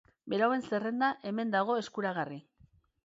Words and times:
Berauen 0.33 0.63
zerrenda 0.69 1.09
hemen 1.33 1.53
dago 1.57 1.77
eskuragarri. 1.83 2.41